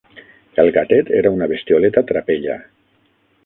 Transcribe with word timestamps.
El 0.63 0.69
gatet 0.77 1.11
era 1.19 1.33
una 1.37 1.49
bestioleta 1.53 2.05
trapella. 2.13 2.57